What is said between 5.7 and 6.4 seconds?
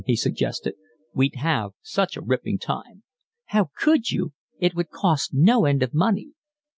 of money."